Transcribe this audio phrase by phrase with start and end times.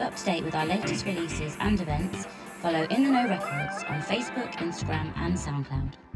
[0.00, 2.26] Up to date with our latest releases and events,
[2.60, 6.09] follow In the Know Records on Facebook, Instagram, and SoundCloud.